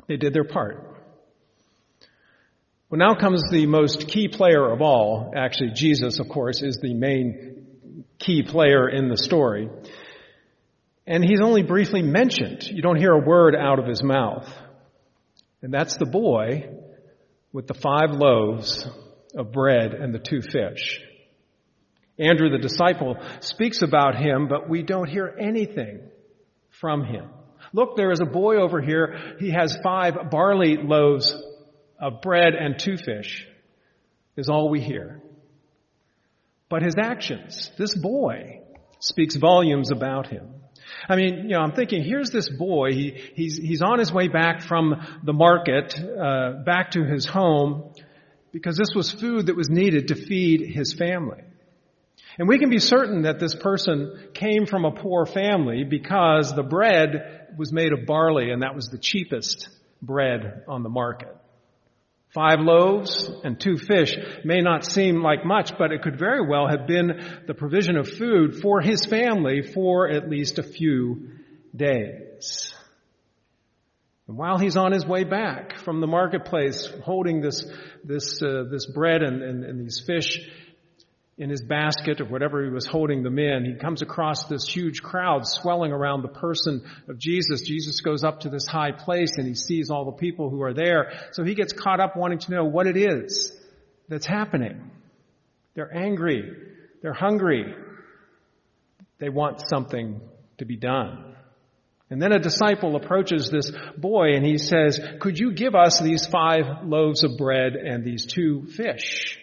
They 0.07 0.17
did 0.17 0.35
their 0.35 0.45
part. 0.45 0.87
Well, 2.91 2.99
now 2.99 3.15
comes 3.15 3.43
the 3.51 3.67
most 3.67 4.09
key 4.09 4.29
player 4.29 4.71
of 4.71 4.83
all. 4.83 5.33
Actually, 5.35 5.71
Jesus, 5.75 6.19
of 6.19 6.29
course, 6.29 6.63
is 6.63 6.77
the 6.77 6.93
main 6.93 7.67
key 8.19 8.43
player 8.43 8.89
in 8.89 9.09
the 9.09 9.17
story. 9.17 9.69
And 11.07 11.25
he's 11.25 11.41
only 11.41 11.63
briefly 11.63 12.03
mentioned. 12.03 12.65
You 12.65 12.83
don't 12.83 12.99
hear 12.99 13.13
a 13.13 13.25
word 13.25 13.57
out 13.57 13.79
of 13.79 13.87
his 13.87 14.03
mouth. 14.03 14.53
And 15.63 15.73
that's 15.73 15.97
the 15.97 16.07
boy 16.07 16.69
with 17.53 17.67
the 17.67 17.75
five 17.75 18.11
loaves 18.11 18.87
of 19.35 19.53
bread 19.53 19.95
and 19.95 20.15
the 20.15 20.19
two 20.19 20.43
fish. 20.43 21.01
Andrew, 22.21 22.51
the 22.51 22.59
disciple, 22.59 23.17
speaks 23.41 23.83
about 23.83 24.17
him, 24.17 24.47
but 24.49 24.69
we 24.69 24.83
don't 24.83 25.09
hear 25.09 25.35
anything 25.39 26.01
from 26.81 27.05
him. 27.05 27.31
Look, 27.73 27.97
there 27.97 28.11
is 28.11 28.21
a 28.21 28.27
boy 28.27 28.57
over 28.57 28.81
here. 28.81 29.37
He 29.39 29.51
has 29.51 29.77
five 29.83 30.31
barley 30.31 30.77
loaves 30.77 31.35
of 32.01 32.21
bread 32.23 32.55
and 32.55 32.79
two 32.79 32.97
fish 32.97 33.47
is 34.37 34.49
all 34.49 34.69
we 34.69 34.81
hear. 34.81 35.23
But 36.69 36.83
his 36.83 36.95
actions, 36.99 37.71
this 37.77 37.97
boy, 37.97 38.61
speaks 39.01 39.37
volumes 39.37 39.91
about 39.91 40.29
him. 40.29 40.49
I 41.09 41.17
mean, 41.17 41.45
you 41.45 41.51
know, 41.51 41.61
I'm 41.61 41.73
thinking, 41.73 42.03
here's 42.03 42.31
this 42.31 42.49
boy. 42.49 42.93
He, 42.93 43.19
he's 43.35 43.57
he's 43.57 43.83
on 43.83 43.99
his 43.99 44.13
way 44.13 44.29
back 44.29 44.63
from 44.63 45.21
the 45.25 45.33
market, 45.33 45.99
uh, 45.99 46.63
back 46.65 46.93
to 46.93 47.05
his 47.05 47.27
home, 47.27 47.93
because 48.53 48.77
this 48.77 48.95
was 48.95 49.11
food 49.11 49.47
that 49.47 49.57
was 49.57 49.69
needed 49.69 50.09
to 50.09 50.15
feed 50.15 50.63
his 50.75 50.93
family. 50.93 51.43
And 52.41 52.49
we 52.49 52.59
can 52.59 52.71
be 52.71 52.79
certain 52.79 53.25
that 53.25 53.39
this 53.39 53.55
person 53.55 54.31
came 54.33 54.65
from 54.65 54.87
a 54.87 54.93
poor 54.93 55.27
family 55.27 55.85
because 55.85 56.55
the 56.57 56.63
bread 56.63 57.49
was 57.59 57.71
made 57.71 57.93
of 57.93 58.07
barley, 58.07 58.51
and 58.51 58.63
that 58.63 58.75
was 58.75 58.87
the 58.87 58.97
cheapest 58.97 59.69
bread 60.01 60.65
on 60.67 60.83
the 60.83 60.89
market. 60.89 61.37
Five 62.33 62.61
loaves 62.61 63.31
and 63.45 63.61
two 63.61 63.77
fish 63.77 64.17
may 64.43 64.63
not 64.63 64.87
seem 64.87 65.23
like 65.23 65.45
much, 65.45 65.77
but 65.77 65.93
it 65.93 66.01
could 66.01 66.19
very 66.19 66.41
well 66.49 66.67
have 66.67 66.87
been 66.87 67.43
the 67.47 67.53
provision 67.53 67.99
of 67.99 68.09
food 68.09 68.63
for 68.63 68.81
his 68.81 69.05
family 69.05 69.61
for 69.61 70.09
at 70.09 70.31
least 70.31 70.59
a 70.59 70.63
few 70.63 71.29
days. 71.77 72.73
And 74.29 74.39
while 74.39 74.57
he's 74.57 74.79
on 74.79 74.93
his 74.93 75.05
way 75.05 75.25
back 75.25 75.77
from 75.77 76.01
the 76.01 76.07
marketplace, 76.07 76.89
holding 77.05 77.43
this 77.43 77.67
this 78.03 78.41
uh, 78.41 78.63
this 78.71 78.87
bread 78.87 79.23
and, 79.23 79.43
and, 79.43 79.63
and 79.63 79.79
these 79.79 80.03
fish, 80.07 80.39
in 81.41 81.49
his 81.49 81.63
basket 81.63 82.21
or 82.21 82.27
whatever 82.27 82.63
he 82.63 82.71
was 82.71 82.85
holding 82.85 83.23
them 83.23 83.39
in, 83.39 83.65
he 83.65 83.75
comes 83.75 84.03
across 84.03 84.45
this 84.45 84.69
huge 84.69 85.03
crowd 85.03 85.47
swelling 85.47 85.91
around 85.91 86.21
the 86.21 86.29
person 86.29 86.85
of 87.09 87.19
Jesus. 87.19 87.63
Jesus 87.63 88.03
goes 88.03 88.23
up 88.23 88.41
to 88.41 88.51
this 88.51 88.67
high 88.67 88.93
place 88.93 89.39
and 89.39 89.47
he 89.47 89.55
sees 89.55 89.89
all 89.89 90.05
the 90.05 90.19
people 90.19 90.51
who 90.51 90.61
are 90.61 90.75
there. 90.75 91.13
So 91.33 91.43
he 91.43 91.55
gets 91.55 91.73
caught 91.73 91.99
up 91.99 92.15
wanting 92.15 92.41
to 92.41 92.51
know 92.51 92.65
what 92.65 92.87
it 92.87 92.99
is 92.99 93.59
that's 94.07 94.27
happening. 94.27 94.91
They're 95.75 95.97
angry. 95.97 96.45
They're 97.01 97.15
hungry. 97.15 97.75
They 99.19 99.31
want 99.31 99.63
something 99.67 100.21
to 100.59 100.67
be 100.67 100.77
done. 100.77 101.37
And 102.11 102.21
then 102.21 102.33
a 102.33 102.39
disciple 102.39 102.97
approaches 102.97 103.49
this 103.51 103.73
boy 103.97 104.35
and 104.35 104.45
he 104.45 104.59
says, 104.59 105.01
could 105.21 105.39
you 105.39 105.55
give 105.55 105.75
us 105.75 106.01
these 106.01 106.27
five 106.27 106.85
loaves 106.85 107.25
of 107.25 107.39
bread 107.39 107.77
and 107.77 108.05
these 108.05 108.27
two 108.27 108.67
fish? 108.77 109.39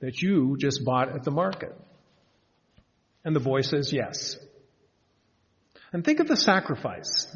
That 0.00 0.20
you 0.20 0.56
just 0.58 0.84
bought 0.84 1.14
at 1.14 1.24
the 1.24 1.30
market? 1.30 1.74
And 3.24 3.34
the 3.34 3.40
boy 3.40 3.62
says 3.62 3.92
yes. 3.92 4.36
And 5.92 6.04
think 6.04 6.20
of 6.20 6.28
the 6.28 6.36
sacrifice 6.36 7.26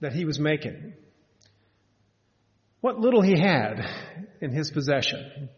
that 0.00 0.12
he 0.12 0.24
was 0.24 0.38
making. 0.38 0.94
What 2.80 2.98
little 2.98 3.22
he 3.22 3.38
had 3.38 3.80
in 4.40 4.52
his 4.52 4.70
possession, 4.70 5.48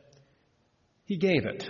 he 1.04 1.16
gave 1.16 1.44
it. 1.44 1.68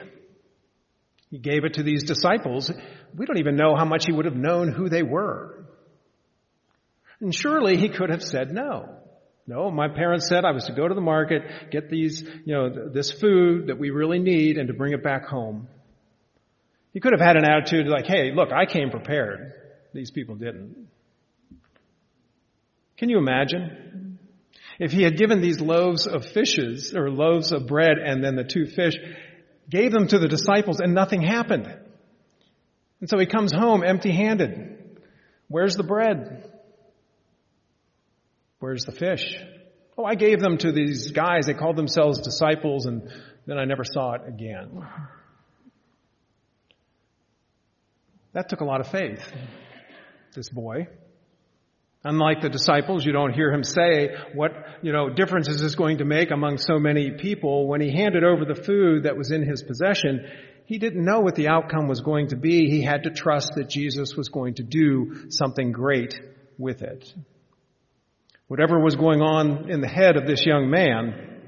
He 1.30 1.38
gave 1.38 1.64
it 1.64 1.74
to 1.74 1.82
these 1.82 2.04
disciples. 2.04 2.70
We 3.14 3.26
don't 3.26 3.38
even 3.38 3.56
know 3.56 3.74
how 3.76 3.84
much 3.84 4.06
he 4.06 4.12
would 4.12 4.24
have 4.24 4.36
known 4.36 4.72
who 4.72 4.88
they 4.88 5.02
were. 5.02 5.66
And 7.20 7.34
surely 7.34 7.76
he 7.76 7.88
could 7.88 8.10
have 8.10 8.22
said 8.22 8.52
no. 8.52 8.96
No, 9.48 9.70
my 9.70 9.88
parents 9.88 10.28
said 10.28 10.44
I 10.44 10.50
was 10.50 10.66
to 10.66 10.74
go 10.74 10.86
to 10.86 10.94
the 10.94 11.00
market, 11.00 11.40
get 11.70 11.88
these, 11.88 12.22
you 12.44 12.54
know, 12.54 12.90
this 12.92 13.10
food 13.10 13.68
that 13.68 13.78
we 13.78 13.88
really 13.88 14.18
need 14.18 14.58
and 14.58 14.68
to 14.68 14.74
bring 14.74 14.92
it 14.92 15.02
back 15.02 15.24
home. 15.24 15.68
He 16.92 17.00
could 17.00 17.12
have 17.12 17.20
had 17.20 17.36
an 17.36 17.44
attitude 17.48 17.86
like, 17.86 18.04
hey, 18.04 18.30
look, 18.34 18.52
I 18.52 18.66
came 18.66 18.90
prepared. 18.90 19.54
These 19.94 20.10
people 20.10 20.34
didn't. 20.34 20.88
Can 22.98 23.08
you 23.08 23.16
imagine? 23.16 24.18
If 24.78 24.92
he 24.92 25.02
had 25.02 25.16
given 25.16 25.40
these 25.40 25.62
loaves 25.62 26.06
of 26.06 26.26
fishes, 26.26 26.94
or 26.94 27.08
loaves 27.10 27.50
of 27.50 27.66
bread 27.66 27.96
and 28.04 28.22
then 28.22 28.36
the 28.36 28.44
two 28.44 28.66
fish, 28.66 28.96
gave 29.70 29.92
them 29.92 30.08
to 30.08 30.18
the 30.18 30.28
disciples 30.28 30.78
and 30.78 30.92
nothing 30.92 31.22
happened. 31.22 31.74
And 33.00 33.08
so 33.08 33.18
he 33.18 33.24
comes 33.24 33.54
home 33.54 33.82
empty 33.82 34.12
handed. 34.12 34.98
Where's 35.48 35.74
the 35.74 35.84
bread? 35.84 36.52
Where's 38.60 38.84
the 38.84 38.92
fish? 38.92 39.36
Oh, 39.96 40.04
I 40.04 40.14
gave 40.14 40.40
them 40.40 40.58
to 40.58 40.72
these 40.72 41.10
guys. 41.10 41.46
They 41.46 41.54
called 41.54 41.76
themselves 41.76 42.20
disciples 42.20 42.86
and 42.86 43.10
then 43.46 43.58
I 43.58 43.64
never 43.64 43.84
saw 43.84 44.14
it 44.14 44.22
again. 44.26 44.86
That 48.32 48.48
took 48.48 48.60
a 48.60 48.64
lot 48.64 48.80
of 48.80 48.88
faith, 48.88 49.32
this 50.34 50.50
boy. 50.50 50.86
Unlike 52.04 52.42
the 52.42 52.48
disciples, 52.48 53.04
you 53.04 53.12
don't 53.12 53.32
hear 53.32 53.52
him 53.52 53.64
say, 53.64 54.10
what, 54.34 54.52
you 54.82 54.92
know, 54.92 55.08
difference 55.08 55.48
is 55.48 55.60
this 55.60 55.74
going 55.74 55.98
to 55.98 56.04
make 56.04 56.30
among 56.30 56.58
so 56.58 56.78
many 56.78 57.10
people? 57.10 57.66
When 57.66 57.80
he 57.80 57.90
handed 57.90 58.22
over 58.22 58.44
the 58.44 58.54
food 58.54 59.02
that 59.02 59.16
was 59.16 59.32
in 59.32 59.42
his 59.42 59.62
possession, 59.62 60.26
he 60.66 60.78
didn't 60.78 61.04
know 61.04 61.20
what 61.20 61.34
the 61.34 61.48
outcome 61.48 61.88
was 61.88 62.00
going 62.00 62.28
to 62.28 62.36
be. 62.36 62.70
He 62.70 62.82
had 62.82 63.04
to 63.04 63.10
trust 63.10 63.54
that 63.56 63.68
Jesus 63.68 64.14
was 64.14 64.28
going 64.28 64.54
to 64.54 64.62
do 64.62 65.30
something 65.30 65.72
great 65.72 66.20
with 66.56 66.82
it. 66.82 67.12
Whatever 68.48 68.80
was 68.80 68.96
going 68.96 69.20
on 69.20 69.70
in 69.70 69.80
the 69.80 69.88
head 69.88 70.16
of 70.16 70.26
this 70.26 70.44
young 70.44 70.70
man, 70.70 71.42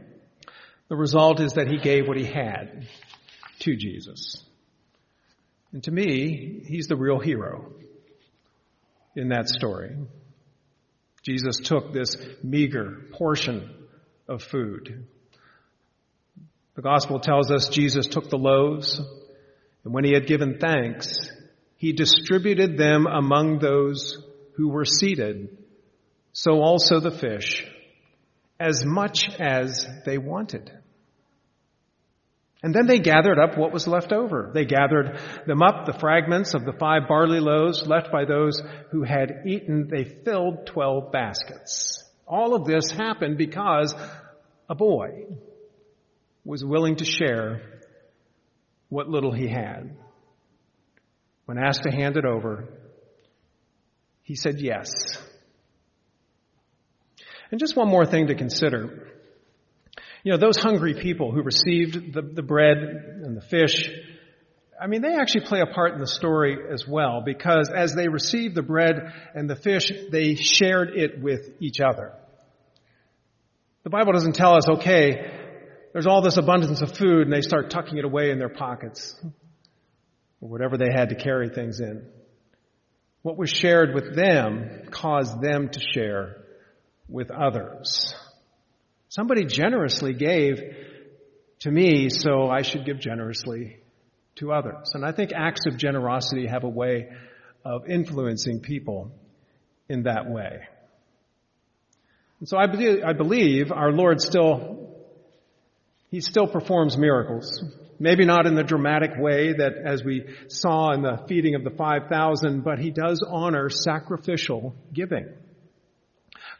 the 0.88 0.97
result 0.97 1.40
is 1.40 1.54
that 1.54 1.66
he 1.66 1.78
gave 1.78 2.07
what 2.07 2.19
he 2.19 2.25
had 2.25 2.87
to 3.61 3.76
Jesus. 3.76 4.45
And 5.73 5.83
to 5.85 5.90
me, 5.90 6.62
he's 6.66 6.87
the 6.87 6.97
real 6.97 7.19
hero 7.19 7.73
in 9.16 9.28
that 9.28 9.49
story. 9.49 9.97
Jesus 11.23 11.57
took 11.59 11.92
this 11.92 12.16
meager 12.42 12.99
portion 13.12 13.71
of 14.28 14.42
food. 14.42 15.07
The 16.75 16.83
gospel 16.83 17.21
tells 17.21 17.50
us 17.50 17.69
Jesus 17.69 18.07
took 18.07 18.30
the 18.30 18.38
loaves, 18.38 19.00
and 19.85 19.92
when 19.92 20.04
he 20.04 20.12
had 20.12 20.26
given 20.26 20.59
thanks, 20.59 21.30
he 21.76 21.92
distributed 21.92 22.76
them 22.76 23.07
among 23.07 23.59
those 23.59 24.19
who 24.57 24.69
were 24.69 24.85
seated, 24.85 25.57
so 26.33 26.61
also 26.63 27.01
the 27.01 27.11
fish, 27.11 27.67
as 28.59 28.85
much 28.85 29.29
as 29.39 29.87
they 30.05 30.19
wanted. 30.19 30.71
And 32.63 32.75
then 32.75 32.87
they 32.87 32.99
gathered 32.99 33.39
up 33.39 33.57
what 33.57 33.73
was 33.73 33.87
left 33.87 34.13
over. 34.13 34.51
They 34.53 34.67
gathered 34.67 35.19
them 35.47 35.63
up, 35.63 35.87
the 35.87 35.99
fragments 35.99 36.53
of 36.53 36.65
the 36.65 36.75
five 36.79 37.09
barley 37.09 37.41
loaves 37.41 37.87
left 37.87 38.13
by 38.13 38.27
those 38.27 38.63
who 38.91 39.03
had 39.03 39.45
eaten. 39.47 39.89
They 39.91 40.05
filled 40.05 40.67
12 40.67 41.11
baskets. 41.11 42.05
All 42.27 42.55
of 42.55 42.67
this 42.67 42.91
happened 42.91 43.39
because 43.39 43.95
a 44.69 44.75
boy 44.75 45.25
was 46.45 46.65
willing 46.65 46.97
to 46.97 47.05
share 47.05 47.63
what 48.91 49.09
little 49.09 49.33
he 49.33 49.49
had. 49.49 49.97
When 51.47 51.59
asked 51.59 51.85
to 51.85 51.91
hand 51.91 52.17
it 52.17 52.27
over, 52.27 52.69
he 54.23 54.37
said 54.37 54.61
yes. 54.61 54.91
And 57.50 57.59
just 57.59 57.76
one 57.76 57.88
more 57.88 58.07
thing 58.07 58.28
to 58.28 58.35
consider. 58.35 59.09
You 60.23 60.33
know, 60.33 60.38
those 60.38 60.59
hungry 60.59 60.95
people 60.95 61.33
who 61.33 61.42
received 61.42 62.12
the, 62.12 62.23
the 62.23 62.42
bread 62.42 62.76
and 62.78 63.37
the 63.37 63.40
fish, 63.40 63.90
I 64.80 64.87
mean, 64.87 65.02
they 65.02 65.14
actually 65.14 65.47
play 65.47 65.61
a 65.61 65.66
part 65.66 65.95
in 65.95 66.00
the 66.00 66.07
story 66.07 66.57
as 66.73 66.87
well 66.87 67.23
because 67.25 67.71
as 67.75 67.95
they 67.95 68.09
received 68.09 68.54
the 68.54 68.62
bread 68.62 69.12
and 69.35 69.49
the 69.49 69.57
fish, 69.57 69.90
they 70.11 70.35
shared 70.35 70.90
it 70.95 71.21
with 71.21 71.50
each 71.61 71.80
other. 71.80 72.12
The 73.83 73.90
Bible 73.90 74.12
doesn't 74.12 74.35
tell 74.35 74.54
us, 74.54 74.69
okay, 74.69 75.38
there's 75.92 76.07
all 76.07 76.23
this 76.23 76.37
abundance 76.37 76.83
of 76.83 76.97
food 76.97 77.23
and 77.23 77.33
they 77.33 77.40
start 77.40 77.71
tucking 77.71 77.97
it 77.97 78.04
away 78.04 78.30
in 78.30 78.38
their 78.38 78.50
pockets 78.50 79.16
or 80.40 80.49
whatever 80.49 80.76
they 80.76 80.92
had 80.95 81.09
to 81.09 81.14
carry 81.14 81.49
things 81.49 81.80
in. 81.80 82.07
What 83.23 83.37
was 83.37 83.50
shared 83.50 83.95
with 83.95 84.14
them 84.14 84.83
caused 84.90 85.40
them 85.40 85.71
to 85.71 85.80
share 85.80 86.37
with 87.11 87.31
others. 87.31 88.14
Somebody 89.09 89.45
generously 89.45 90.14
gave 90.14 90.61
to 91.61 91.71
me, 91.71 92.09
so 92.09 92.49
I 92.49 92.62
should 92.62 92.87
give 92.87 93.00
generously 93.00 93.79
to 94.37 94.52
others. 94.52 94.93
And 94.95 95.05
I 95.05 95.12
think 95.12 95.33
acts 95.35 95.67
of 95.67 95.76
generosity 95.76 96.47
have 96.47 96.64
a 96.64 96.69
way 96.69 97.09
of 97.64 97.88
influencing 97.88 98.61
people 98.61 99.12
in 99.88 100.05
that 100.05 100.31
way. 100.31 100.61
And 102.38 102.49
so 102.49 102.57
I 102.57 102.67
believe, 102.67 103.02
I 103.05 103.12
believe 103.12 103.71
our 103.71 103.93
Lord 103.93 104.21
still, 104.21 104.97
He 106.11 106.21
still 106.21 106.47
performs 106.47 106.97
miracles. 106.97 107.62
Maybe 107.99 108.25
not 108.25 108.47
in 108.47 108.55
the 108.55 108.64
dramatic 108.64 109.11
way 109.19 109.52
that 109.52 109.73
as 109.85 110.02
we 110.02 110.25
saw 110.49 110.93
in 110.93 111.02
the 111.02 111.23
feeding 111.29 111.55
of 111.55 111.64
the 111.64 111.71
5,000, 111.71 112.62
but 112.62 112.79
He 112.79 112.90
does 112.90 113.23
honor 113.29 113.69
sacrificial 113.69 114.75
giving. 114.95 115.29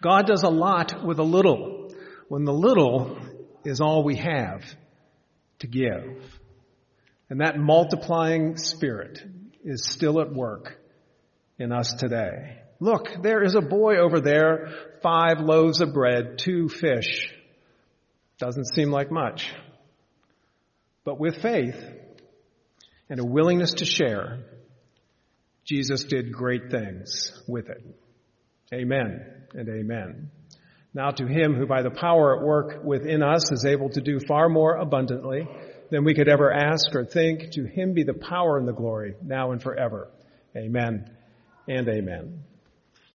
God 0.03 0.27
does 0.27 0.43
a 0.43 0.49
lot 0.49 1.05
with 1.05 1.19
a 1.19 1.25
little 1.25 1.93
when 2.29 2.45
the 2.45 2.53
little 2.53 3.19
is 3.65 3.81
all 3.81 4.03
we 4.03 4.17
have 4.17 4.65
to 5.59 5.67
give. 5.67 6.25
And 7.29 7.41
that 7.41 7.59
multiplying 7.59 8.57
spirit 8.57 9.23
is 9.65 9.85
still 9.85 10.21
at 10.21 10.33
work 10.33 10.79
in 11.59 11.73
us 11.73 11.93
today. 11.93 12.59
Look, 12.81 13.23
there 13.23 13.43
is 13.43 13.55
a 13.55 13.61
boy 13.61 13.99
over 13.99 14.21
there, 14.21 14.71
five 15.03 15.41
loaves 15.41 15.83
of 15.83 15.93
bread, 15.93 16.39
two 16.39 16.69
fish. 16.69 17.33
Doesn't 18.39 18.75
seem 18.75 18.91
like 18.91 19.11
much. 19.11 19.53
But 21.05 21.21
with 21.21 21.43
faith 21.43 21.77
and 23.11 23.21
a 23.21 23.25
willingness 23.25 23.75
to 23.75 23.85
share, 23.85 24.45
Jesus 25.65 26.05
did 26.05 26.33
great 26.33 26.71
things 26.71 27.39
with 27.47 27.69
it. 27.69 27.85
Amen 28.73 29.25
and 29.53 29.69
amen. 29.69 30.31
Now 30.95 31.11
to 31.11 31.27
him 31.27 31.55
who 31.55 31.67
by 31.67 31.83
the 31.83 31.91
power 31.91 32.37
at 32.37 32.45
work 32.45 32.85
within 32.85 33.23
us 33.23 33.51
is 33.51 33.65
able 33.65 33.91
to 33.91 34.01
do 34.01 34.21
far 34.29 34.49
more 34.49 34.77
abundantly 34.77 35.47
than 35.91 36.05
we 36.05 36.15
could 36.15 36.29
ever 36.29 36.53
ask 36.53 36.95
or 36.95 37.05
think, 37.05 37.51
to 37.53 37.65
him 37.65 37.95
be 37.95 38.05
the 38.05 38.15
power 38.15 38.59
and 38.59 38.69
the 38.69 38.73
glory 38.73 39.15
now 39.23 39.51
and 39.51 39.61
forever. 39.61 40.11
Amen 40.57 41.11
and 41.67 41.89
amen. 41.89 42.45